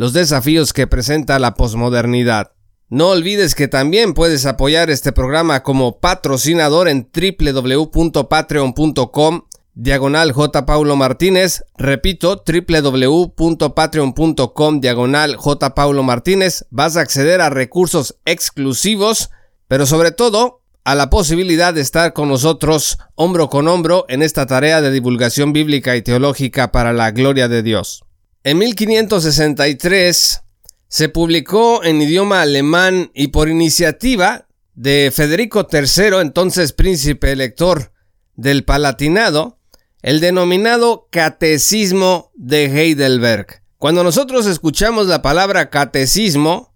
los 0.00 0.12
desafíos 0.14 0.72
que 0.72 0.86
presenta 0.86 1.38
la 1.38 1.52
posmodernidad. 1.52 2.52
No 2.88 3.10
olvides 3.10 3.54
que 3.54 3.68
también 3.68 4.14
puedes 4.14 4.46
apoyar 4.46 4.88
este 4.88 5.12
programa 5.12 5.62
como 5.62 6.00
patrocinador 6.00 6.88
en 6.88 7.10
www.patreon.com 7.12 9.42
diagonal 9.74 10.32
J. 10.32 10.64
Paulo 10.64 10.96
Martínez. 10.96 11.64
Repito, 11.76 12.42
www.patreon.com 12.46 14.80
diagonal 14.80 15.36
J. 15.36 15.74
Paulo 15.74 16.02
Martínez. 16.02 16.64
Vas 16.70 16.96
a 16.96 17.02
acceder 17.02 17.42
a 17.42 17.50
recursos 17.50 18.16
exclusivos, 18.24 19.28
pero 19.68 19.84
sobre 19.84 20.12
todo 20.12 20.62
a 20.82 20.94
la 20.94 21.10
posibilidad 21.10 21.74
de 21.74 21.82
estar 21.82 22.14
con 22.14 22.30
nosotros 22.30 22.96
hombro 23.16 23.50
con 23.50 23.68
hombro 23.68 24.06
en 24.08 24.22
esta 24.22 24.46
tarea 24.46 24.80
de 24.80 24.92
divulgación 24.92 25.52
bíblica 25.52 25.94
y 25.94 26.00
teológica 26.00 26.72
para 26.72 26.94
la 26.94 27.10
gloria 27.10 27.48
de 27.48 27.62
Dios. 27.62 28.02
En 28.42 28.56
1563 28.56 30.42
se 30.88 31.08
publicó 31.10 31.84
en 31.84 32.00
idioma 32.00 32.40
alemán 32.40 33.10
y 33.12 33.28
por 33.28 33.50
iniciativa 33.50 34.46
de 34.74 35.12
Federico 35.14 35.68
III, 35.70 36.20
entonces 36.22 36.72
príncipe 36.72 37.32
elector 37.32 37.92
del 38.36 38.64
Palatinado, 38.64 39.58
el 40.00 40.20
denominado 40.20 41.06
Catecismo 41.10 42.30
de 42.34 42.64
Heidelberg. 42.64 43.62
Cuando 43.76 44.02
nosotros 44.04 44.46
escuchamos 44.46 45.06
la 45.06 45.20
palabra 45.20 45.68
catecismo, 45.68 46.72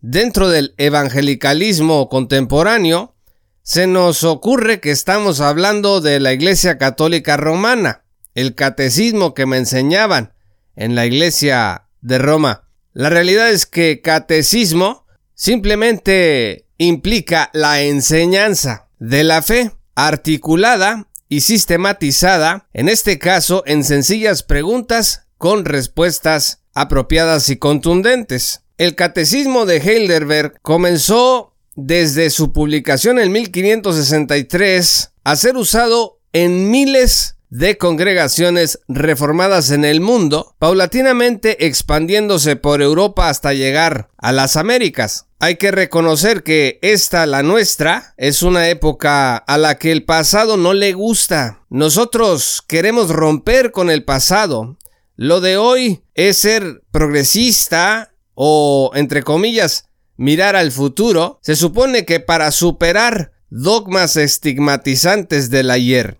dentro 0.00 0.48
del 0.48 0.74
evangelicalismo 0.76 2.08
contemporáneo, 2.08 3.16
se 3.62 3.88
nos 3.88 4.22
ocurre 4.22 4.78
que 4.78 4.92
estamos 4.92 5.40
hablando 5.40 6.00
de 6.00 6.20
la 6.20 6.32
Iglesia 6.32 6.78
Católica 6.78 7.36
Romana, 7.36 8.04
el 8.36 8.54
catecismo 8.54 9.34
que 9.34 9.46
me 9.46 9.56
enseñaban, 9.56 10.32
en 10.78 10.94
la 10.94 11.04
iglesia 11.04 11.88
de 12.00 12.18
Roma. 12.18 12.68
La 12.94 13.10
realidad 13.10 13.50
es 13.50 13.66
que 13.66 14.00
catecismo 14.00 15.04
simplemente 15.34 16.66
implica 16.78 17.50
la 17.52 17.82
enseñanza 17.82 18.88
de 18.98 19.24
la 19.24 19.42
fe 19.42 19.72
articulada 19.94 21.08
y 21.28 21.42
sistematizada, 21.42 22.68
en 22.72 22.88
este 22.88 23.18
caso 23.18 23.62
en 23.66 23.84
sencillas 23.84 24.42
preguntas 24.42 25.26
con 25.36 25.64
respuestas 25.64 26.62
apropiadas 26.74 27.50
y 27.50 27.56
contundentes. 27.56 28.62
El 28.78 28.94
catecismo 28.94 29.66
de 29.66 29.78
Heidelberg 29.78 30.60
comenzó 30.62 31.54
desde 31.74 32.30
su 32.30 32.52
publicación 32.52 33.18
en 33.18 33.32
1563 33.32 35.12
a 35.24 35.36
ser 35.36 35.56
usado 35.56 36.20
en 36.32 36.70
miles 36.70 37.36
de 37.50 37.78
congregaciones 37.78 38.80
reformadas 38.88 39.70
en 39.70 39.84
el 39.84 40.00
mundo, 40.00 40.54
paulatinamente 40.58 41.66
expandiéndose 41.66 42.56
por 42.56 42.82
Europa 42.82 43.28
hasta 43.28 43.54
llegar 43.54 44.10
a 44.18 44.32
las 44.32 44.56
Américas. 44.56 45.26
Hay 45.40 45.56
que 45.56 45.70
reconocer 45.70 46.42
que 46.42 46.78
esta, 46.82 47.24
la 47.26 47.42
nuestra, 47.42 48.14
es 48.16 48.42
una 48.42 48.68
época 48.68 49.36
a 49.36 49.56
la 49.56 49.78
que 49.78 49.92
el 49.92 50.04
pasado 50.04 50.56
no 50.56 50.74
le 50.74 50.92
gusta. 50.92 51.64
Nosotros 51.70 52.62
queremos 52.66 53.10
romper 53.10 53.70
con 53.70 53.88
el 53.88 54.04
pasado. 54.04 54.76
Lo 55.16 55.40
de 55.40 55.56
hoy 55.56 56.02
es 56.14 56.38
ser 56.38 56.82
progresista 56.90 58.12
o, 58.34 58.90
entre 58.94 59.22
comillas, 59.22 59.88
mirar 60.16 60.56
al 60.56 60.72
futuro. 60.72 61.38
Se 61.42 61.56
supone 61.56 62.04
que 62.04 62.20
para 62.20 62.50
superar 62.50 63.32
dogmas 63.48 64.16
estigmatizantes 64.16 65.50
del 65.50 65.70
ayer 65.70 66.18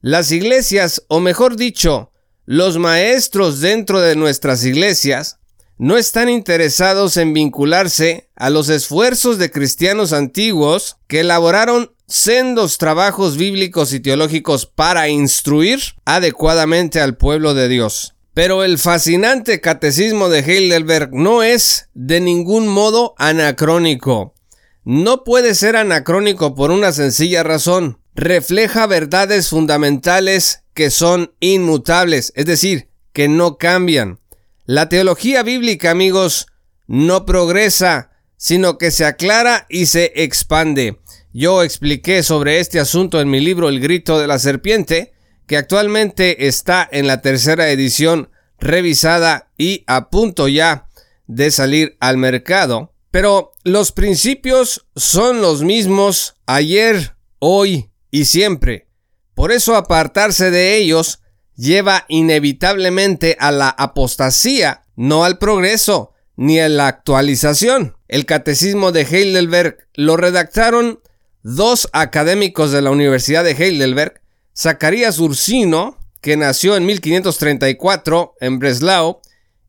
las 0.00 0.30
iglesias, 0.30 1.02
o 1.08 1.20
mejor 1.20 1.56
dicho, 1.56 2.12
los 2.44 2.78
maestros 2.78 3.60
dentro 3.60 4.00
de 4.00 4.16
nuestras 4.16 4.64
iglesias, 4.64 5.38
no 5.76 5.96
están 5.96 6.28
interesados 6.28 7.16
en 7.16 7.32
vincularse 7.32 8.30
a 8.34 8.50
los 8.50 8.68
esfuerzos 8.68 9.38
de 9.38 9.50
cristianos 9.50 10.12
antiguos 10.12 10.96
que 11.06 11.20
elaboraron 11.20 11.92
sendos 12.06 12.78
trabajos 12.78 13.36
bíblicos 13.36 13.92
y 13.92 14.00
teológicos 14.00 14.66
para 14.66 15.08
instruir 15.08 15.80
adecuadamente 16.04 17.00
al 17.00 17.16
pueblo 17.16 17.54
de 17.54 17.68
Dios. 17.68 18.14
Pero 18.34 18.64
el 18.64 18.78
fascinante 18.78 19.60
catecismo 19.60 20.28
de 20.28 20.40
Heidelberg 20.40 21.10
no 21.12 21.42
es 21.42 21.88
de 21.94 22.20
ningún 22.20 22.66
modo 22.68 23.14
anacrónico. 23.18 24.34
No 24.84 25.22
puede 25.22 25.54
ser 25.54 25.76
anacrónico 25.76 26.54
por 26.54 26.70
una 26.70 26.92
sencilla 26.92 27.42
razón 27.42 27.98
refleja 28.18 28.88
verdades 28.88 29.48
fundamentales 29.48 30.64
que 30.74 30.90
son 30.90 31.34
inmutables, 31.38 32.32
es 32.34 32.46
decir, 32.46 32.88
que 33.12 33.28
no 33.28 33.58
cambian. 33.58 34.18
La 34.64 34.88
teología 34.88 35.44
bíblica, 35.44 35.92
amigos, 35.92 36.48
no 36.88 37.24
progresa, 37.26 38.10
sino 38.36 38.76
que 38.76 38.90
se 38.90 39.04
aclara 39.04 39.66
y 39.68 39.86
se 39.86 40.12
expande. 40.16 40.98
Yo 41.32 41.62
expliqué 41.62 42.24
sobre 42.24 42.58
este 42.58 42.80
asunto 42.80 43.20
en 43.20 43.30
mi 43.30 43.38
libro 43.38 43.68
El 43.68 43.78
grito 43.78 44.18
de 44.18 44.26
la 44.26 44.40
serpiente, 44.40 45.12
que 45.46 45.56
actualmente 45.56 46.48
está 46.48 46.88
en 46.90 47.06
la 47.06 47.22
tercera 47.22 47.70
edición 47.70 48.30
revisada 48.58 49.52
y 49.56 49.84
a 49.86 50.10
punto 50.10 50.48
ya 50.48 50.88
de 51.28 51.52
salir 51.52 51.96
al 52.00 52.16
mercado. 52.16 52.92
Pero 53.12 53.52
los 53.62 53.92
principios 53.92 54.86
son 54.96 55.40
los 55.40 55.62
mismos 55.62 56.34
ayer, 56.46 57.14
hoy 57.38 57.90
y 58.10 58.24
siempre. 58.24 58.86
Por 59.34 59.52
eso 59.52 59.76
apartarse 59.76 60.50
de 60.50 60.76
ellos 60.76 61.20
lleva 61.56 62.04
inevitablemente 62.08 63.36
a 63.40 63.50
la 63.50 63.68
apostasía, 63.68 64.84
no 64.96 65.24
al 65.24 65.38
progreso, 65.38 66.12
ni 66.36 66.60
a 66.60 66.68
la 66.68 66.86
actualización. 66.86 67.96
El 68.06 68.26
catecismo 68.26 68.92
de 68.92 69.02
Heidelberg 69.02 69.88
lo 69.94 70.16
redactaron 70.16 71.00
dos 71.42 71.88
académicos 71.92 72.72
de 72.72 72.82
la 72.82 72.90
Universidad 72.90 73.44
de 73.44 73.52
Heidelberg, 73.52 74.20
Zacarías 74.56 75.18
Ursino, 75.18 75.98
que 76.20 76.36
nació 76.36 76.76
en 76.76 76.86
1534 76.86 78.34
en 78.40 78.58
Breslau, 78.58 79.20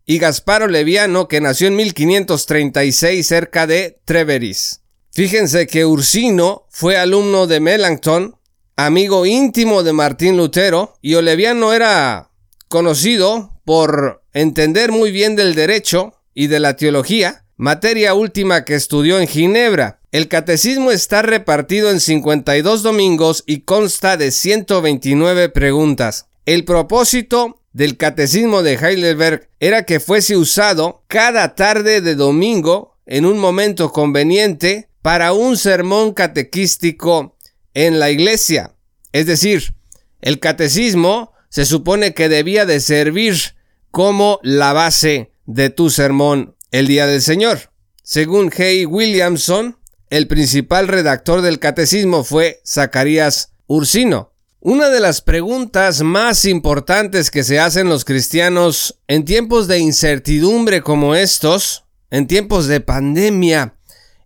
y 0.06 0.18
Gasparo 0.18 0.68
Leviano, 0.68 1.28
que 1.28 1.42
nació 1.42 1.68
en 1.68 1.76
1536 1.76 3.28
cerca 3.28 3.68
de 3.68 4.00
Treveris. 4.06 4.82
Fíjense 5.12 5.68
que 5.68 5.86
Ursino 5.86 6.66
fue 6.70 6.98
alumno 6.98 7.48
de 7.48 7.60
Melanchthon, 7.60 8.36
amigo 8.76 9.26
íntimo 9.26 9.84
de 9.84 9.94
Martín 9.94 10.38
Lutero, 10.38 10.96
y 11.02 11.16
Oleviano 11.16 11.74
era 11.74 12.30
conocido 12.68 13.60
por 13.66 14.24
entender 14.34 14.92
muy 14.92 15.12
bien 15.12 15.36
del 15.36 15.56
derecho 15.56 16.14
y 16.34 16.48
de 16.48 16.60
la 16.60 16.76
teología, 16.76 17.46
materia 17.58 18.14
última 18.14 18.64
que 18.64 18.76
estudió 18.76 19.20
en 19.20 19.28
Ginebra. 19.28 20.00
El 20.12 20.28
catecismo 20.28 20.92
está 20.92 21.22
repartido 21.22 21.90
en 21.90 22.00
52 22.00 22.84
domingos 22.84 23.44
y 23.46 23.62
consta 23.62 24.16
de 24.16 24.32
129 24.32 25.50
preguntas. 25.50 26.28
El 26.46 26.66
propósito 26.66 27.60
del 27.74 27.98
catecismo 27.98 28.64
de 28.64 28.74
Heidelberg 28.76 29.50
era 29.60 29.84
que 29.86 30.00
fuese 30.00 30.38
usado 30.38 31.04
cada 31.08 31.56
tarde 31.56 32.02
de 32.02 32.16
domingo 32.16 32.96
en 33.06 33.26
un 33.26 33.40
momento 33.40 33.92
conveniente 33.92 34.89
para 35.02 35.34
un 35.34 35.58
sermón 35.58 36.14
catequístico 36.14 37.38
en 37.74 38.00
la 38.00 38.10
iglesia. 38.10 38.76
Es 39.12 39.26
decir, 39.26 39.76
el 40.22 40.40
catecismo 40.40 41.32
se 41.50 41.66
supone 41.66 42.14
que 42.14 42.30
debía 42.30 42.66
de 42.66 42.80
servir 42.80 43.56
como 43.92 44.40
la 44.44 44.74
base 44.74 45.32
de 45.46 45.70
tu 45.70 45.90
sermón 45.90 46.56
el 46.72 46.88
día 46.88 47.08
del 47.08 47.22
Señor. 47.22 47.72
Según 48.04 48.52
Hay 48.58 48.86
Williamson, 48.86 49.78
el 50.10 50.28
principal 50.28 50.88
redactor 50.88 51.42
del 51.42 51.60
catecismo 51.60 52.24
fue 52.24 52.62
Zacarías 52.66 53.54
Ursino. 53.68 54.34
Una 54.62 54.90
de 54.90 55.00
las 55.00 55.22
preguntas 55.22 56.02
más 56.02 56.44
importantes 56.46 57.32
que 57.32 57.44
se 57.44 57.60
hacen 57.60 57.88
los 57.88 58.04
cristianos 58.04 59.00
en 59.08 59.24
tiempos 59.24 59.68
de 59.68 59.80
incertidumbre 59.80 60.82
como 60.82 61.16
estos, 61.16 61.86
en 62.10 62.28
tiempos 62.28 62.68
de 62.68 62.82
pandemia, 62.82 63.76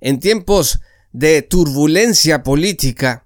en 0.03 0.19
tiempos 0.19 0.81
de 1.13 1.41
turbulencia 1.41 2.43
política, 2.43 3.25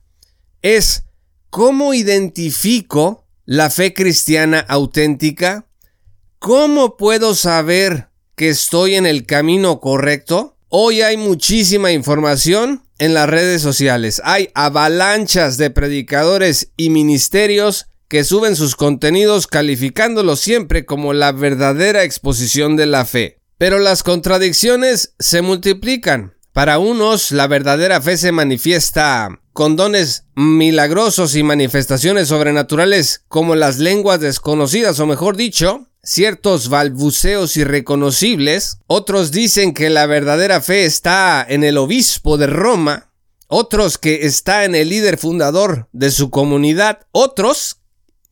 es 0.61 1.03
¿cómo 1.49 1.93
identifico 1.93 3.25
la 3.45 3.69
fe 3.69 3.93
cristiana 3.93 4.59
auténtica? 4.59 5.67
¿Cómo 6.37 6.95
puedo 6.95 7.33
saber 7.33 8.09
que 8.35 8.49
estoy 8.49 8.93
en 8.93 9.07
el 9.07 9.25
camino 9.25 9.79
correcto? 9.79 10.55
Hoy 10.69 11.01
hay 11.01 11.17
muchísima 11.17 11.91
información 11.91 12.83
en 12.99 13.15
las 13.15 13.27
redes 13.27 13.61
sociales. 13.61 14.21
Hay 14.23 14.49
avalanchas 14.53 15.57
de 15.57 15.71
predicadores 15.71 16.73
y 16.77 16.91
ministerios 16.91 17.87
que 18.07 18.23
suben 18.23 18.55
sus 18.55 18.75
contenidos 18.75 19.47
calificándolos 19.47 20.41
siempre 20.41 20.85
como 20.85 21.13
la 21.13 21.31
verdadera 21.31 22.03
exposición 22.03 22.75
de 22.75 22.85
la 22.85 23.05
fe. 23.05 23.39
Pero 23.57 23.79
las 23.79 24.03
contradicciones 24.03 25.15
se 25.17 25.41
multiplican. 25.41 26.36
Para 26.57 26.79
unos, 26.79 27.31
la 27.31 27.45
verdadera 27.45 28.01
fe 28.01 28.17
se 28.17 28.31
manifiesta 28.31 29.29
con 29.53 29.75
dones 29.75 30.25
milagrosos 30.33 31.35
y 31.35 31.43
manifestaciones 31.43 32.29
sobrenaturales 32.29 33.23
como 33.27 33.53
las 33.53 33.77
lenguas 33.77 34.21
desconocidas, 34.21 34.99
o 34.99 35.05
mejor 35.05 35.37
dicho, 35.37 35.85
ciertos 36.01 36.69
balbuceos 36.69 37.57
irreconocibles, 37.57 38.79
otros 38.87 39.29
dicen 39.29 39.75
que 39.75 39.91
la 39.91 40.07
verdadera 40.07 40.59
fe 40.59 40.85
está 40.85 41.45
en 41.47 41.63
el 41.63 41.77
obispo 41.77 42.39
de 42.39 42.47
Roma, 42.47 43.13
otros 43.47 43.99
que 43.99 44.25
está 44.25 44.65
en 44.65 44.73
el 44.73 44.89
líder 44.89 45.19
fundador 45.19 45.87
de 45.91 46.09
su 46.09 46.31
comunidad, 46.31 47.05
otros 47.11 47.81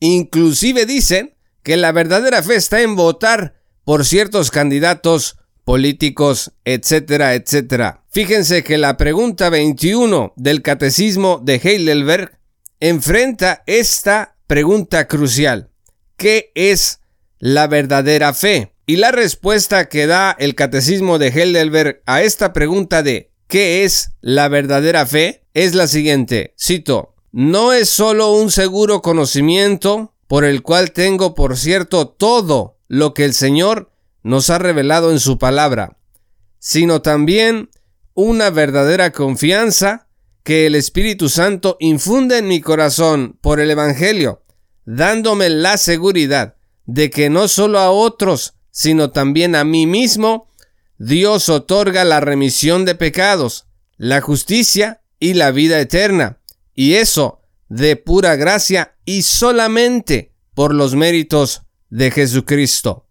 inclusive 0.00 0.84
dicen 0.84 1.36
que 1.62 1.76
la 1.76 1.92
verdadera 1.92 2.42
fe 2.42 2.56
está 2.56 2.80
en 2.80 2.96
votar 2.96 3.62
por 3.84 4.04
ciertos 4.04 4.50
candidatos 4.50 5.36
políticos, 5.66 6.52
etcétera, 6.64 7.34
etcétera. 7.34 8.04
Fíjense 8.08 8.62
que 8.62 8.78
la 8.78 8.96
pregunta 8.96 9.50
21 9.50 10.32
del 10.36 10.62
Catecismo 10.62 11.42
de 11.42 11.56
Heidelberg 11.56 12.38
enfrenta 12.78 13.64
esta 13.66 14.36
pregunta 14.46 15.08
crucial. 15.08 15.70
¿Qué 16.16 16.52
es 16.54 17.00
la 17.40 17.66
verdadera 17.66 18.32
fe? 18.32 18.74
Y 18.86 18.94
la 18.94 19.10
respuesta 19.10 19.88
que 19.88 20.06
da 20.06 20.36
el 20.38 20.54
Catecismo 20.54 21.18
de 21.18 21.28
Heidelberg 21.30 22.00
a 22.06 22.22
esta 22.22 22.52
pregunta 22.52 23.02
de 23.02 23.32
¿qué 23.48 23.82
es 23.82 24.12
la 24.20 24.46
verdadera 24.46 25.04
fe? 25.04 25.42
es 25.52 25.74
la 25.74 25.88
siguiente, 25.88 26.54
cito, 26.56 27.16
no 27.32 27.72
es 27.72 27.88
solo 27.88 28.34
un 28.34 28.52
seguro 28.52 29.02
conocimiento 29.02 30.14
por 30.28 30.44
el 30.44 30.62
cual 30.62 30.92
tengo 30.92 31.34
por 31.34 31.56
cierto 31.56 32.06
todo 32.06 32.78
lo 32.86 33.14
que 33.14 33.24
el 33.24 33.34
Señor 33.34 33.90
nos 34.26 34.50
ha 34.50 34.58
revelado 34.58 35.12
en 35.12 35.20
su 35.20 35.38
palabra, 35.38 35.98
sino 36.58 37.00
también 37.00 37.70
una 38.12 38.50
verdadera 38.50 39.12
confianza 39.12 40.08
que 40.42 40.66
el 40.66 40.74
Espíritu 40.74 41.28
Santo 41.28 41.76
infunde 41.78 42.38
en 42.38 42.48
mi 42.48 42.60
corazón 42.60 43.38
por 43.40 43.60
el 43.60 43.70
Evangelio, 43.70 44.42
dándome 44.84 45.48
la 45.48 45.76
seguridad 45.76 46.56
de 46.86 47.08
que 47.08 47.30
no 47.30 47.46
solo 47.46 47.78
a 47.78 47.92
otros, 47.92 48.54
sino 48.72 49.12
también 49.12 49.54
a 49.54 49.62
mí 49.62 49.86
mismo, 49.86 50.50
Dios 50.98 51.48
otorga 51.48 52.04
la 52.04 52.18
remisión 52.18 52.84
de 52.84 52.96
pecados, 52.96 53.66
la 53.96 54.20
justicia 54.20 55.02
y 55.20 55.34
la 55.34 55.52
vida 55.52 55.78
eterna, 55.78 56.40
y 56.74 56.94
eso 56.94 57.42
de 57.68 57.94
pura 57.94 58.34
gracia 58.34 58.96
y 59.04 59.22
solamente 59.22 60.32
por 60.52 60.74
los 60.74 60.96
méritos 60.96 61.62
de 61.90 62.10
Jesucristo. 62.10 63.05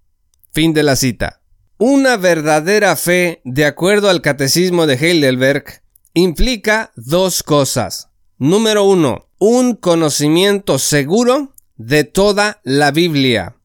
Fin 0.56 0.74
de 0.74 0.84
la 0.84 0.96
cita. 0.96 1.42
Una 1.78 2.16
verdadera 2.16 2.96
fe, 2.96 3.42
de 3.44 3.66
acuerdo 3.66 4.10
al 4.10 4.22
catecismo 4.22 4.88
de 4.88 4.94
Heidelberg, 4.94 5.66
implica 6.14 6.94
dos 6.96 7.44
cosas. 7.44 8.08
Número 8.38 8.86
uno, 8.86 9.28
un 9.38 9.76
conocimiento 9.76 10.80
seguro 10.80 11.52
de 11.76 12.06
toda 12.06 12.62
la 12.64 12.92
Biblia. 12.92 13.58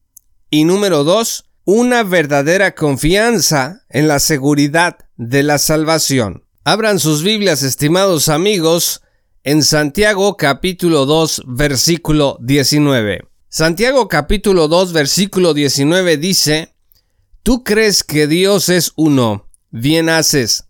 Y 0.51 0.65
número 0.65 1.05
dos, 1.05 1.45
una 1.65 2.03
verdadera 2.03 2.75
confianza 2.75 3.85
en 3.89 4.09
la 4.09 4.19
seguridad 4.19 4.99
de 5.17 5.45
la 5.45 5.59
salvación. 5.59 6.43
Abran 6.65 6.99
sus 6.99 7.23
Biblias, 7.23 7.63
estimados 7.63 8.29
amigos, 8.29 9.01
en 9.45 9.63
Santiago 9.63 10.37
capítulo 10.37 11.07
2 11.07 11.43
versículo 11.47 12.37
19. 12.41 13.29
Santiago 13.49 14.09
capítulo 14.09 14.67
2 14.67 14.93
versículo 14.93 15.55
19 15.55 16.17
dice, 16.17 16.75
Tú 17.43 17.65
crees 17.65 18.05
que 18.05 18.27
Dios 18.27 18.69
es 18.69 18.93
uno, 18.97 19.49
bien 19.71 20.09
haces. 20.09 20.65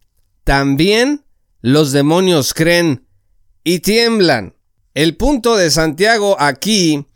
También 0.44 1.24
los 1.60 1.92
demonios 1.92 2.54
creen 2.54 3.06
y 3.64 3.80
tiemblan. 3.80 4.54
El 4.94 5.16
punto 5.16 5.56
de 5.56 5.70
Santiago 5.70 6.36
aquí 6.38 7.06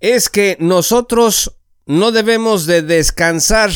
es 0.00 0.28
que 0.28 0.56
nosotros 0.60 1.56
no 1.86 2.12
debemos 2.12 2.66
de 2.66 2.82
descansar 2.82 3.70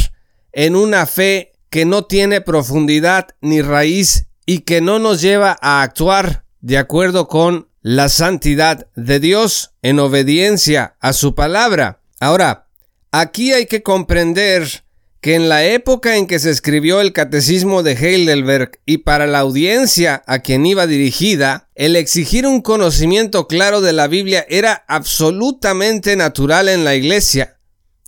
en 0.53 0.77
una 0.77 1.07
fe 1.07 1.53
que 1.71 1.85
no 1.87 2.05
tiene 2.05 2.43
profundidad 2.43 3.29
ni 3.41 3.62
raíz 3.62 4.27
y 4.45 4.61
que 4.61 4.81
no 4.81 4.99
nos 4.99 5.23
lleva 5.23 5.57
a 5.62 5.83
actuar 5.83 6.45
de 6.61 6.77
acuerdo 6.77 7.27
con 7.27 7.69
la 7.81 8.09
santidad 8.09 8.87
de 8.95 9.19
Dios 9.19 9.73
en 9.81 9.99
obediencia 9.99 10.97
a 11.01 11.12
su 11.12 11.35
palabra. 11.35 12.03
Ahora, 12.21 12.69
aquí 13.11 13.53
hay 13.53 13.67
que 13.67 13.83
comprender 13.83 14.85
que 15.23 15.37
en 15.37 15.49
la 15.49 15.64
época 15.64 16.17
en 16.17 16.26
que 16.26 16.41
se 16.41 16.50
escribió 16.50 17.00
el 17.00 17.12
Catecismo 17.12 17.85
de 17.85 17.93
Heidelberg 17.93 18.81
y 18.85 18.99
para 18.99 19.29
la 19.29 19.38
audiencia 19.38 20.25
a 20.26 20.41
quien 20.41 20.67
iba 20.67 20.88
dirigida, 20.88 21.69
el 21.76 21.95
exigir 21.95 22.45
un 22.45 22.61
conocimiento 22.61 23.47
claro 23.47 23.81
de 23.81 23.93
la 23.93 24.09
Biblia 24.09 24.45
era 24.49 24.85
absolutamente 24.88 26.17
natural 26.17 26.69
en 26.69 26.85
la 26.85 26.97
Iglesia. 26.97 27.57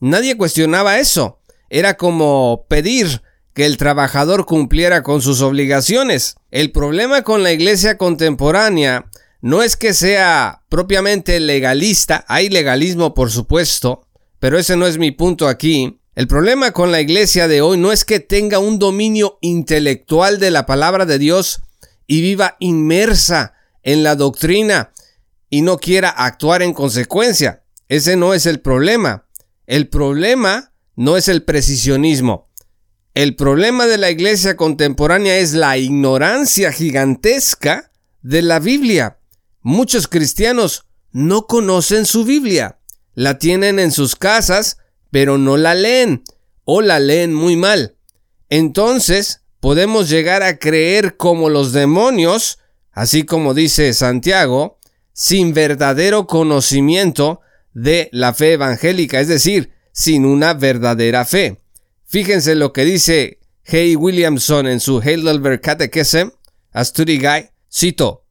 Nadie 0.00 0.36
cuestionaba 0.36 0.98
eso. 0.98 1.38
Era 1.70 1.94
como 1.94 2.66
pedir 2.68 3.22
que 3.54 3.64
el 3.64 3.76
trabajador 3.76 4.44
cumpliera 4.44 5.04
con 5.04 5.22
sus 5.22 5.40
obligaciones. 5.40 6.34
El 6.50 6.72
problema 6.72 7.22
con 7.22 7.44
la 7.44 7.52
iglesia 7.52 7.96
contemporánea 7.96 9.08
no 9.40 9.62
es 9.62 9.76
que 9.76 9.94
sea 9.94 10.62
propiamente 10.68 11.38
legalista, 11.38 12.24
hay 12.26 12.48
legalismo 12.48 13.14
por 13.14 13.30
supuesto, 13.30 14.08
pero 14.40 14.58
ese 14.58 14.76
no 14.76 14.88
es 14.88 14.98
mi 14.98 15.12
punto 15.12 15.46
aquí. 15.46 16.00
El 16.14 16.28
problema 16.28 16.70
con 16.70 16.92
la 16.92 17.00
iglesia 17.00 17.48
de 17.48 17.60
hoy 17.60 17.76
no 17.76 17.90
es 17.90 18.04
que 18.04 18.20
tenga 18.20 18.60
un 18.60 18.78
dominio 18.78 19.38
intelectual 19.40 20.38
de 20.38 20.52
la 20.52 20.64
palabra 20.64 21.06
de 21.06 21.18
Dios 21.18 21.60
y 22.06 22.20
viva 22.20 22.56
inmersa 22.60 23.54
en 23.82 24.04
la 24.04 24.14
doctrina 24.14 24.92
y 25.50 25.62
no 25.62 25.78
quiera 25.78 26.10
actuar 26.10 26.62
en 26.62 26.72
consecuencia. 26.72 27.64
Ese 27.88 28.14
no 28.14 28.32
es 28.32 28.46
el 28.46 28.60
problema. 28.60 29.26
El 29.66 29.88
problema 29.88 30.72
no 30.94 31.16
es 31.16 31.26
el 31.26 31.42
precisionismo. 31.42 32.48
El 33.14 33.34
problema 33.34 33.86
de 33.86 33.98
la 33.98 34.10
iglesia 34.10 34.56
contemporánea 34.56 35.38
es 35.38 35.52
la 35.52 35.78
ignorancia 35.78 36.70
gigantesca 36.70 37.90
de 38.22 38.42
la 38.42 38.60
Biblia. 38.60 39.18
Muchos 39.62 40.06
cristianos 40.06 40.84
no 41.10 41.46
conocen 41.46 42.06
su 42.06 42.24
Biblia. 42.24 42.78
La 43.14 43.38
tienen 43.38 43.78
en 43.78 43.90
sus 43.90 44.16
casas, 44.16 44.78
pero 45.14 45.38
no 45.38 45.56
la 45.56 45.76
leen 45.76 46.24
o 46.64 46.82
la 46.82 46.98
leen 46.98 47.32
muy 47.32 47.54
mal. 47.54 47.94
Entonces, 48.48 49.42
podemos 49.60 50.08
llegar 50.08 50.42
a 50.42 50.58
creer 50.58 51.16
como 51.16 51.50
los 51.50 51.72
demonios, 51.72 52.58
así 52.90 53.22
como 53.22 53.54
dice 53.54 53.92
Santiago, 53.92 54.80
sin 55.12 55.54
verdadero 55.54 56.26
conocimiento 56.26 57.42
de 57.74 58.08
la 58.10 58.34
fe 58.34 58.54
evangélica, 58.54 59.20
es 59.20 59.28
decir, 59.28 59.70
sin 59.92 60.24
una 60.24 60.52
verdadera 60.52 61.24
fe. 61.24 61.60
Fíjense 62.04 62.56
lo 62.56 62.72
que 62.72 62.84
dice 62.84 63.38
Hay 63.68 63.94
Williamson 63.94 64.66
en 64.66 64.80
su 64.80 65.00
Heidelberg 65.00 65.60
Catechism, 65.60 66.30
a 66.72 66.82
Guide, 66.82 67.52
cito, 67.72 68.24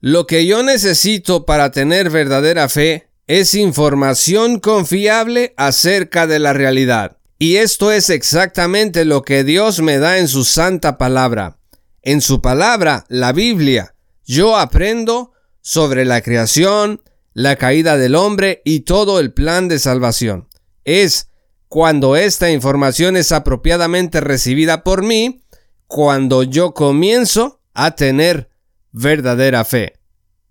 Lo 0.00 0.26
que 0.26 0.46
yo 0.46 0.64
necesito 0.64 1.46
para 1.46 1.70
tener 1.70 2.10
verdadera 2.10 2.68
fe 2.68 3.07
es 3.28 3.54
información 3.54 4.58
confiable 4.58 5.52
acerca 5.58 6.26
de 6.26 6.38
la 6.38 6.54
realidad. 6.54 7.18
Y 7.38 7.56
esto 7.56 7.92
es 7.92 8.08
exactamente 8.10 9.04
lo 9.04 9.22
que 9.22 9.44
Dios 9.44 9.80
me 9.80 9.98
da 9.98 10.18
en 10.18 10.28
su 10.28 10.44
santa 10.44 10.96
palabra. 10.96 11.58
En 12.02 12.22
su 12.22 12.40
palabra, 12.40 13.04
la 13.08 13.32
Biblia, 13.32 13.94
yo 14.24 14.56
aprendo 14.56 15.32
sobre 15.60 16.06
la 16.06 16.22
creación, 16.22 17.02
la 17.34 17.56
caída 17.56 17.98
del 17.98 18.14
hombre 18.14 18.62
y 18.64 18.80
todo 18.80 19.20
el 19.20 19.32
plan 19.34 19.68
de 19.68 19.78
salvación. 19.78 20.48
Es 20.84 21.28
cuando 21.68 22.16
esta 22.16 22.50
información 22.50 23.16
es 23.18 23.30
apropiadamente 23.30 24.20
recibida 24.22 24.82
por 24.82 25.02
mí, 25.02 25.44
cuando 25.86 26.44
yo 26.44 26.72
comienzo 26.72 27.60
a 27.74 27.94
tener 27.94 28.48
verdadera 28.90 29.66
fe. 29.66 29.98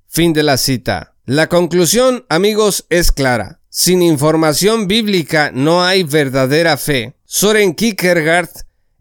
Fin 0.08 0.32
de 0.34 0.44
la 0.44 0.58
cita. 0.58 1.17
La 1.30 1.50
conclusión, 1.50 2.26
amigos, 2.30 2.86
es 2.90 3.12
clara. 3.12 3.60
Sin 3.68 4.02
información 4.02 4.88
bíblica 4.88 5.52
no 5.54 5.84
hay 5.84 6.04
verdadera 6.04 6.78
fe. 6.78 7.18
Soren 7.26 7.76
Kierkegaard 7.76 8.48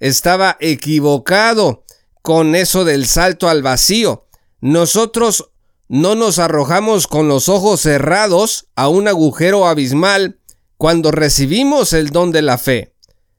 estaba 0.00 0.56
equivocado 0.58 1.84
con 2.22 2.56
eso 2.56 2.84
del 2.84 3.06
salto 3.06 3.48
al 3.48 3.62
vacío. 3.62 4.26
Nosotros 4.60 5.52
no 5.86 6.16
nos 6.16 6.40
arrojamos 6.40 7.06
con 7.06 7.28
los 7.28 7.48
ojos 7.48 7.82
cerrados 7.82 8.66
a 8.74 8.88
un 8.88 9.06
agujero 9.06 9.68
abismal 9.68 10.40
cuando 10.76 11.12
recibimos 11.12 11.92
el 11.92 12.10
don 12.10 12.32
de 12.32 12.42
la 12.42 12.58
fe. 12.58 12.92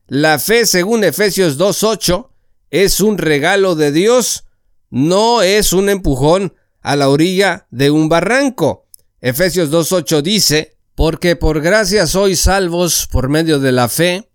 La 0.08 0.40
fe, 0.40 0.66
según 0.66 1.04
Efesios 1.04 1.58
2.8, 1.60 2.30
es 2.72 3.02
un 3.02 3.18
regalo 3.18 3.76
de 3.76 3.92
Dios, 3.92 4.46
no 4.90 5.42
es 5.42 5.74
un 5.74 5.90
empujón 5.90 6.54
a 6.88 6.96
la 6.96 7.10
orilla 7.10 7.68
de 7.70 7.92
un 7.92 8.08
barranco. 8.08 8.86
Efesios 9.20 9.70
2.8 9.70 10.22
dice, 10.22 10.78
porque 10.96 11.36
por 11.36 11.60
gracia 11.60 12.08
sois 12.08 12.40
salvos 12.40 13.10
por 13.12 13.28
medio 13.28 13.60
de 13.60 13.74
la 13.74 13.90
fe, 13.90 14.30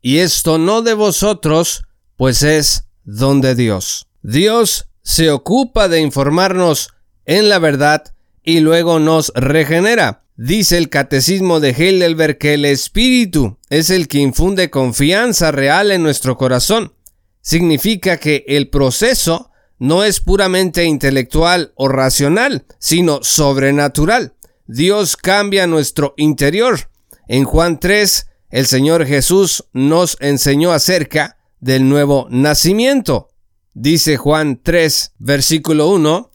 y 0.00 0.18
esto 0.18 0.56
no 0.56 0.82
de 0.82 0.94
vosotros, 0.94 1.82
pues 2.16 2.44
es 2.44 2.84
don 3.02 3.40
de 3.40 3.56
Dios. 3.56 4.06
Dios 4.22 4.86
se 5.02 5.32
ocupa 5.32 5.88
de 5.88 6.00
informarnos 6.00 6.90
en 7.24 7.48
la 7.48 7.58
verdad 7.58 8.14
y 8.44 8.60
luego 8.60 9.00
nos 9.00 9.32
regenera. 9.34 10.22
Dice 10.36 10.78
el 10.78 10.90
catecismo 10.90 11.58
de 11.58 11.70
Heidelberg 11.70 12.38
que 12.38 12.54
el 12.54 12.66
Espíritu 12.66 13.58
es 13.68 13.90
el 13.90 14.06
que 14.06 14.18
infunde 14.18 14.70
confianza 14.70 15.50
real 15.50 15.90
en 15.90 16.04
nuestro 16.04 16.36
corazón. 16.36 16.92
Significa 17.40 18.18
que 18.18 18.44
el 18.46 18.68
proceso 18.70 19.50
no 19.78 20.04
es 20.04 20.20
puramente 20.20 20.84
intelectual 20.84 21.72
o 21.74 21.88
racional, 21.88 22.66
sino 22.78 23.22
sobrenatural. 23.22 24.34
Dios 24.66 25.16
cambia 25.16 25.66
nuestro 25.66 26.14
interior. 26.16 26.90
En 27.28 27.44
Juan 27.44 27.78
3, 27.78 28.26
el 28.50 28.66
Señor 28.66 29.06
Jesús 29.06 29.64
nos 29.72 30.16
enseñó 30.20 30.72
acerca 30.72 31.38
del 31.60 31.88
nuevo 31.88 32.26
nacimiento. 32.30 33.28
Dice 33.74 34.16
Juan 34.16 34.60
3, 34.62 35.12
versículo 35.18 35.88
1, 35.90 36.30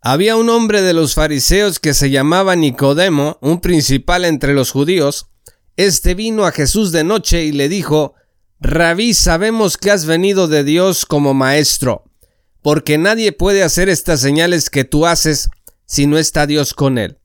había 0.00 0.36
un 0.36 0.48
hombre 0.48 0.82
de 0.82 0.92
los 0.92 1.14
fariseos 1.14 1.80
que 1.80 1.92
se 1.92 2.10
llamaba 2.10 2.56
Nicodemo, 2.56 3.38
un 3.40 3.60
principal 3.60 4.24
entre 4.24 4.54
los 4.54 4.70
judíos. 4.70 5.26
Este 5.76 6.14
vino 6.14 6.46
a 6.46 6.52
Jesús 6.52 6.92
de 6.92 7.04
noche 7.04 7.44
y 7.44 7.52
le 7.52 7.68
dijo, 7.68 8.14
Rabí, 8.60 9.14
sabemos 9.14 9.76
que 9.76 9.90
has 9.90 10.06
venido 10.06 10.48
de 10.48 10.64
Dios 10.64 11.04
como 11.04 11.34
maestro, 11.34 12.04
porque 12.66 12.98
nadie 12.98 13.30
puede 13.30 13.62
hacer 13.62 13.88
estas 13.88 14.18
señales 14.18 14.70
que 14.70 14.82
tú 14.82 15.06
haces 15.06 15.50
si 15.84 16.08
no 16.08 16.18
está 16.18 16.48
Dios 16.48 16.74
con 16.74 16.98
él. 16.98 17.16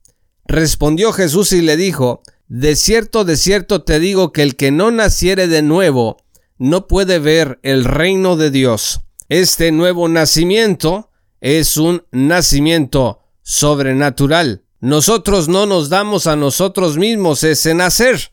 Respondió 0.44 1.12
Jesús 1.12 1.50
y 1.52 1.62
le 1.62 1.76
dijo, 1.76 2.22
De 2.46 2.76
cierto, 2.76 3.24
de 3.24 3.36
cierto 3.36 3.82
te 3.82 3.98
digo 3.98 4.30
que 4.30 4.44
el 4.44 4.54
que 4.54 4.70
no 4.70 4.92
naciere 4.92 5.48
de 5.48 5.62
nuevo 5.62 6.18
no 6.58 6.86
puede 6.86 7.18
ver 7.18 7.58
el 7.64 7.84
reino 7.84 8.36
de 8.36 8.52
Dios. 8.52 9.00
Este 9.28 9.72
nuevo 9.72 10.08
nacimiento 10.08 11.10
es 11.40 11.76
un 11.76 12.04
nacimiento 12.12 13.18
sobrenatural. 13.42 14.62
Nosotros 14.78 15.48
no 15.48 15.66
nos 15.66 15.88
damos 15.88 16.28
a 16.28 16.36
nosotros 16.36 16.98
mismos 16.98 17.42
ese 17.42 17.74
nacer. 17.74 18.30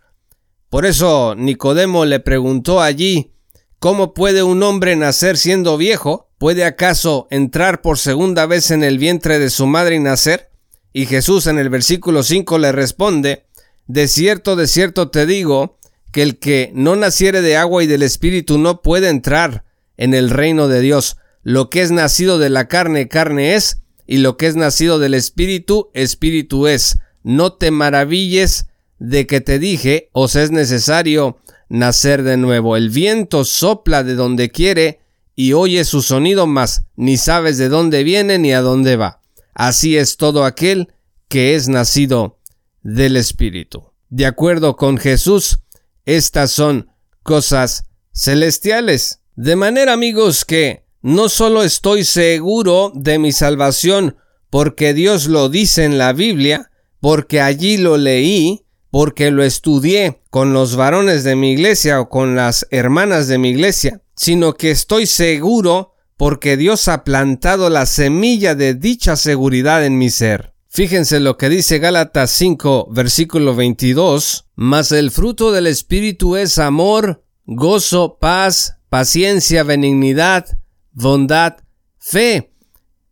Por 0.70 0.86
eso 0.86 1.34
Nicodemo 1.36 2.06
le 2.06 2.20
preguntó 2.20 2.80
allí, 2.80 3.34
¿cómo 3.80 4.14
puede 4.14 4.44
un 4.44 4.62
hombre 4.64 4.96
nacer 4.96 5.38
siendo 5.38 5.78
viejo? 5.78 6.30
¿Puede 6.38 6.64
acaso 6.64 7.28
entrar 7.32 7.82
por 7.82 7.98
segunda 7.98 8.46
vez 8.46 8.72
en 8.72 8.84
el 8.84 8.98
vientre 8.98 9.40
de 9.40 9.50
su 9.50 9.66
madre 9.66 9.96
y 9.96 10.00
nacer? 10.00 10.50
Y 10.94 11.06
Jesús 11.06 11.48
en 11.48 11.60
el 11.60 11.70
versículo 11.70 12.24
5 12.24 12.58
le 12.60 12.72
responde, 12.72 13.46
De 13.88 14.08
cierto, 14.08 14.56
de 14.56 14.68
cierto 14.68 15.10
te 15.10 15.26
digo, 15.26 15.78
que 16.12 16.24
el 16.24 16.40
que 16.40 16.72
no 16.74 16.96
naciere 16.96 17.42
de 17.42 17.58
agua 17.58 17.84
y 17.84 17.88
del 17.88 18.04
Espíritu 18.04 18.58
no 18.58 18.82
puede 18.82 19.10
entrar 19.10 19.66
en 19.98 20.14
el 20.14 20.30
reino 20.30 20.68
de 20.68 20.82
Dios. 20.82 21.18
Lo 21.44 21.70
que 21.70 21.82
es 21.82 21.92
nacido 21.92 22.40
de 22.40 22.50
la 22.50 22.68
carne, 22.68 23.08
carne 23.08 23.56
es, 23.56 23.82
y 24.08 24.18
lo 24.18 24.38
que 24.38 24.48
es 24.48 24.56
nacido 24.56 24.98
del 24.98 25.14
espíritu, 25.14 25.92
espíritu 25.94 26.68
es. 26.68 26.98
No 27.22 27.54
te 27.54 27.70
maravilles 27.70 28.68
de 28.98 29.28
que 29.28 29.40
te 29.40 29.60
dije, 29.60 30.10
os 30.14 30.36
es 30.36 30.52
necesario 30.52 31.38
nacer 31.70 32.24
de 32.24 32.38
nuevo. 32.38 32.76
El 32.76 32.90
viento 32.90 33.46
sopla 33.46 34.04
de 34.04 34.16
donde 34.16 34.50
quiere 34.50 35.00
y 35.36 35.54
oye 35.54 35.86
su 35.86 36.02
sonido, 36.02 36.48
mas 36.48 36.84
ni 36.96 37.18
sabes 37.18 37.58
de 37.58 37.70
dónde 37.70 38.04
viene 38.04 38.40
ni 38.40 38.52
a 38.52 38.62
dónde 38.62 38.98
va. 38.98 39.22
Así 39.54 39.98
es 39.98 40.18
todo 40.18 40.44
aquel 40.44 40.90
que 41.28 41.56
es 41.56 41.70
nacido 41.70 42.40
del 42.82 43.16
Espíritu. 43.16 43.92
De 44.10 44.26
acuerdo 44.26 44.76
con 44.76 44.98
Jesús, 44.98 45.60
estas 46.06 46.52
son 46.52 46.90
cosas 47.24 47.86
celestiales. 48.14 49.22
De 49.36 49.56
manera, 49.56 49.94
amigos, 49.94 50.44
que 50.44 50.84
no 51.02 51.30
solo 51.30 51.64
estoy 51.64 52.04
seguro 52.04 52.92
de 52.94 53.20
mi 53.20 53.32
salvación 53.32 54.18
porque 54.50 54.94
Dios 54.94 55.28
lo 55.28 55.48
dice 55.50 55.86
en 55.86 55.98
la 55.98 56.12
Biblia, 56.14 56.72
porque 57.00 57.40
allí 57.40 57.78
lo 57.78 57.98
leí, 57.98 58.66
porque 58.92 59.32
lo 59.32 59.44
estudié 59.44 60.22
con 60.30 60.54
los 60.54 60.76
varones 60.76 61.24
de 61.24 61.36
mi 61.36 61.52
iglesia 61.52 62.02
o 62.02 62.10
con 62.10 62.36
las 62.36 62.68
hermanas 62.72 63.28
de 63.28 63.38
mi 63.38 63.50
iglesia, 63.50 64.02
sino 64.16 64.54
que 64.54 64.72
estoy 64.72 65.06
seguro 65.06 65.94
porque 66.18 66.58
Dios 66.58 66.88
ha 66.88 67.04
plantado 67.04 67.70
la 67.70 67.86
semilla 67.86 68.56
de 68.56 68.74
dicha 68.74 69.16
seguridad 69.16 69.86
en 69.86 69.98
mi 69.98 70.10
ser. 70.10 70.54
Fíjense 70.68 71.20
lo 71.20 71.38
que 71.38 71.50
dice 71.50 71.80
Gálatas 71.80 72.32
5, 72.32 72.90
versículo 72.92 73.56
22, 73.56 74.46
mas 74.56 74.92
el 74.92 75.12
fruto 75.12 75.52
del 75.52 75.66
Espíritu 75.66 76.36
es 76.36 76.60
amor, 76.60 77.24
gozo, 77.46 78.18
paz, 78.20 78.80
paciencia, 78.90 79.64
benignidad, 79.64 80.60
bondad, 80.92 81.58
fe. 81.98 82.54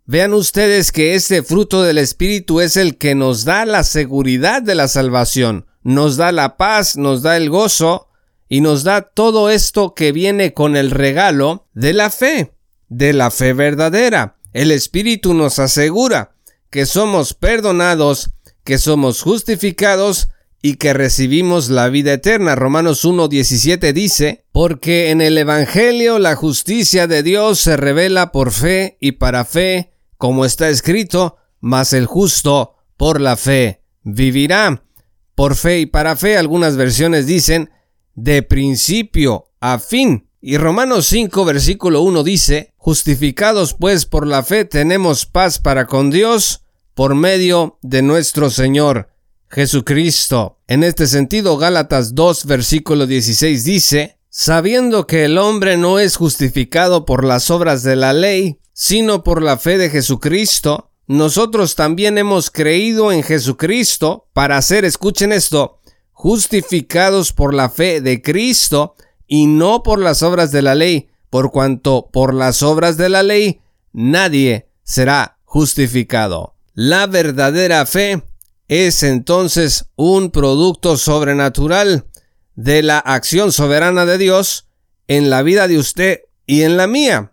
Vean 0.06 0.34
ustedes 0.34 0.92
que 0.92 1.16
este 1.16 1.44
fruto 1.44 1.84
del 1.84 1.98
Espíritu 1.98 2.60
es 2.60 2.78
el 2.78 2.98
que 2.98 3.16
nos 3.16 3.46
da 3.46 3.66
la 3.66 3.84
seguridad 3.84 4.62
de 4.62 4.76
la 4.76 4.88
salvación, 4.88 5.67
nos 5.88 6.18
da 6.18 6.34
la 6.34 6.58
paz, 6.58 6.98
nos 6.98 7.22
da 7.22 7.38
el 7.38 7.50
gozo 7.50 8.10
y 8.50 8.60
nos 8.60 8.84
da 8.84 9.04
todo 9.04 9.50
esto 9.50 9.94
que 9.94 10.12
viene 10.12 10.54
con 10.54 10.76
el 10.76 10.92
regalo 10.92 11.66
de 11.74 11.94
la 11.94 12.10
fe, 12.10 12.52
de 12.90 13.14
la 13.14 13.32
fe 13.32 13.54
verdadera. 13.54 14.36
El 14.52 14.72
Espíritu 14.72 15.34
nos 15.34 15.60
asegura 15.60 16.36
que 16.70 16.86
somos 16.86 17.34
perdonados, 17.34 18.32
que 18.66 18.80
somos 18.80 19.22
justificados 19.22 20.28
y 20.62 20.76
que 20.76 20.92
recibimos 20.92 21.70
la 21.70 21.88
vida 21.88 22.12
eterna. 22.12 22.56
Romanos 22.56 23.06
1.17 23.06 23.94
dice, 23.94 24.44
porque 24.52 25.10
en 25.12 25.22
el 25.22 25.38
Evangelio 25.38 26.20
la 26.20 26.36
justicia 26.36 27.08
de 27.08 27.24
Dios 27.24 27.60
se 27.60 27.78
revela 27.78 28.34
por 28.34 28.52
fe 28.52 28.98
y 29.00 29.14
para 29.14 29.46
fe, 29.46 29.94
como 30.18 30.44
está 30.44 30.68
escrito, 30.68 31.38
mas 31.62 31.94
el 31.94 32.08
justo 32.08 32.76
por 32.98 33.22
la 33.22 33.38
fe 33.38 33.84
vivirá. 34.04 34.84
Por 35.38 35.56
fe 35.56 35.82
y 35.82 35.86
para 35.86 36.16
fe, 36.16 36.36
algunas 36.36 36.78
versiones 36.78 37.28
dicen, 37.28 37.70
de 38.16 38.42
principio 38.42 39.52
a 39.60 39.78
fin. 39.78 40.28
Y 40.42 40.58
Romanos 40.58 41.06
5 41.06 41.46
versículo 41.46 42.02
1 42.02 42.24
dice, 42.24 42.74
justificados 42.76 43.76
pues 43.76 44.08
por 44.08 44.26
la 44.26 44.42
fe 44.42 44.66
tenemos 44.66 45.28
paz 45.28 45.60
para 45.60 45.86
con 45.86 46.10
Dios 46.10 46.64
por 46.96 47.14
medio 47.14 47.78
de 47.84 48.02
nuestro 48.02 48.50
Señor 48.50 49.12
Jesucristo. 49.48 50.58
En 50.66 50.84
este 50.84 51.06
sentido, 51.06 51.56
Gálatas 51.58 52.16
2, 52.16 52.48
versículo 52.48 53.06
16 53.06 53.64
dice, 53.64 54.18
sabiendo 54.30 55.06
que 55.06 55.26
el 55.26 55.38
hombre 55.38 55.78
no 55.78 56.00
es 56.00 56.16
justificado 56.16 57.06
por 57.06 57.24
las 57.24 57.52
obras 57.52 57.84
de 57.84 57.96
la 57.96 58.12
ley, 58.12 58.60
sino 58.74 59.24
por 59.24 59.44
la 59.44 59.60
fe 59.60 59.78
de 59.78 59.92
Jesucristo, 59.92 60.87
nosotros 61.08 61.76
también 61.76 62.18
hemos 62.18 62.52
creído 62.52 63.14
en 63.14 63.24
Jesucristo 63.24 64.28
para 64.34 64.62
ser, 64.62 64.84
escuchen 64.84 65.32
esto, 65.32 65.80
justificados 66.12 67.32
por 67.32 67.54
la 67.54 67.70
fe 67.70 68.02
de 68.02 68.22
Cristo 68.22 68.96
y 69.26 69.48
no 69.48 69.84
por 69.84 70.00
las 70.00 70.22
obras 70.22 70.52
de 70.52 70.62
la 70.62 70.76
ley, 70.76 71.10
por 71.30 71.52
cuanto 71.52 72.10
por 72.12 72.34
las 72.34 72.62
obras 72.62 72.98
de 72.98 73.08
la 73.08 73.24
ley 73.24 73.62
nadie 73.94 74.70
será 74.84 75.38
justificado. 75.46 76.56
La 76.74 77.08
verdadera 77.08 77.86
fe 77.86 78.24
es 78.68 79.02
entonces 79.04 79.86
un 79.96 80.30
producto 80.32 80.98
sobrenatural 80.98 82.06
de 82.56 82.84
la 82.84 83.00
acción 83.00 83.54
soberana 83.54 84.06
de 84.06 84.18
Dios 84.18 84.68
en 85.08 85.30
la 85.30 85.42
vida 85.42 85.70
de 85.70 85.78
usted 85.78 86.22
y 86.46 86.64
en 86.64 86.76
la 86.76 86.88
mía. 86.88 87.32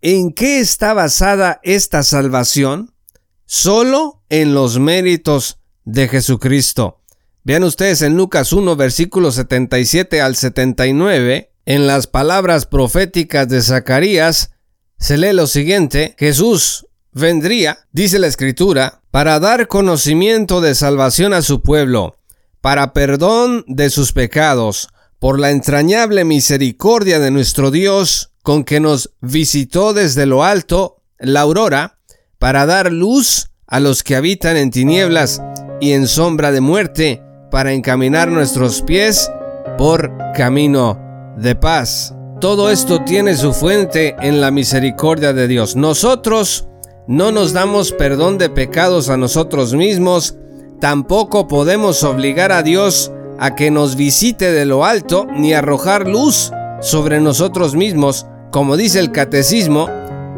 ¿En 0.00 0.32
qué 0.32 0.58
está 0.58 0.94
basada 0.94 1.60
esta 1.62 2.02
salvación? 2.02 2.93
Solo 3.46 4.22
en 4.28 4.54
los 4.54 4.78
méritos 4.78 5.58
de 5.84 6.08
Jesucristo. 6.08 7.00
Vean 7.42 7.64
ustedes 7.64 8.02
en 8.02 8.16
Lucas 8.16 8.52
1, 8.52 8.74
versículos 8.76 9.34
77 9.34 10.20
al 10.20 10.34
79, 10.34 11.52
en 11.66 11.86
las 11.86 12.06
palabras 12.06 12.66
proféticas 12.66 13.48
de 13.48 13.60
Zacarías, 13.60 14.52
se 14.98 15.18
lee 15.18 15.32
lo 15.32 15.46
siguiente, 15.46 16.14
Jesús 16.18 16.86
vendría, 17.12 17.86
dice 17.92 18.18
la 18.18 18.26
escritura, 18.26 19.02
para 19.10 19.38
dar 19.40 19.68
conocimiento 19.68 20.60
de 20.60 20.74
salvación 20.74 21.34
a 21.34 21.42
su 21.42 21.60
pueblo, 21.60 22.16
para 22.60 22.92
perdón 22.92 23.64
de 23.66 23.90
sus 23.90 24.12
pecados, 24.12 24.88
por 25.18 25.38
la 25.38 25.50
entrañable 25.50 26.24
misericordia 26.24 27.18
de 27.18 27.30
nuestro 27.30 27.70
Dios, 27.70 28.32
con 28.42 28.64
que 28.64 28.80
nos 28.80 29.10
visitó 29.20 29.92
desde 29.92 30.26
lo 30.26 30.44
alto, 30.44 31.02
la 31.18 31.42
aurora, 31.42 31.98
para 32.44 32.66
dar 32.66 32.92
luz 32.92 33.48
a 33.66 33.80
los 33.80 34.02
que 34.02 34.16
habitan 34.16 34.58
en 34.58 34.70
tinieblas 34.70 35.40
y 35.80 35.92
en 35.92 36.06
sombra 36.06 36.52
de 36.52 36.60
muerte, 36.60 37.22
para 37.50 37.72
encaminar 37.72 38.28
nuestros 38.28 38.82
pies 38.82 39.30
por 39.78 40.12
camino 40.36 41.00
de 41.38 41.54
paz. 41.54 42.14
Todo 42.42 42.68
esto 42.68 43.00
tiene 43.02 43.34
su 43.34 43.54
fuente 43.54 44.14
en 44.20 44.42
la 44.42 44.50
misericordia 44.50 45.32
de 45.32 45.48
Dios. 45.48 45.74
Nosotros 45.74 46.68
no 47.06 47.32
nos 47.32 47.54
damos 47.54 47.92
perdón 47.92 48.36
de 48.36 48.50
pecados 48.50 49.08
a 49.08 49.16
nosotros 49.16 49.72
mismos, 49.72 50.36
tampoco 50.82 51.48
podemos 51.48 52.04
obligar 52.04 52.52
a 52.52 52.62
Dios 52.62 53.10
a 53.38 53.54
que 53.54 53.70
nos 53.70 53.96
visite 53.96 54.52
de 54.52 54.66
lo 54.66 54.84
alto 54.84 55.26
ni 55.34 55.54
arrojar 55.54 56.06
luz 56.06 56.52
sobre 56.82 57.20
nosotros 57.20 57.74
mismos. 57.74 58.26
Como 58.50 58.76
dice 58.76 59.00
el 59.00 59.12
catecismo, 59.12 59.88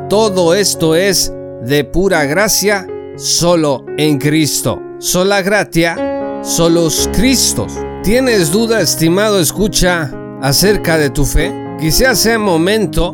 todo 0.08 0.54
esto 0.54 0.94
es 0.94 1.32
de 1.62 1.84
pura 1.84 2.24
gracia 2.24 2.86
solo 3.16 3.84
en 3.96 4.18
Cristo. 4.18 4.80
Sola 4.98 5.42
gratia 5.42 6.16
solos 6.42 7.10
Cristos. 7.12 7.72
¿Tienes 8.04 8.52
duda, 8.52 8.80
estimado 8.80 9.40
escucha, 9.40 10.12
acerca 10.40 10.96
de 10.96 11.10
tu 11.10 11.24
fe? 11.24 11.52
Quizás 11.80 12.20
sea 12.20 12.38
momento 12.38 13.12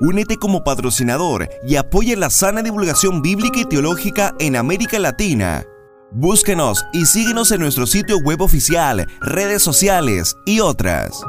Únete 0.00 0.38
como 0.38 0.64
patrocinador 0.64 1.46
y 1.68 1.76
apoya 1.76 2.16
la 2.16 2.30
sana 2.30 2.62
divulgación 2.62 3.20
bíblica 3.20 3.60
y 3.60 3.64
teológica 3.66 4.34
en 4.38 4.56
América 4.56 4.98
Latina. 4.98 5.66
Búsquenos 6.10 6.86
y 6.94 7.04
síguenos 7.04 7.50
en 7.52 7.60
nuestro 7.60 7.86
sitio 7.86 8.16
web 8.24 8.40
oficial, 8.40 9.06
redes 9.20 9.62
sociales 9.62 10.34
y 10.46 10.60
otras. 10.60 11.22